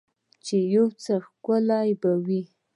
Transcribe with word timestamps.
چې 0.45 0.57
يو 0.73 0.85
څه 1.03 1.13
ښکلي 1.25 1.89
به 2.01 2.11
وو. 2.25 2.41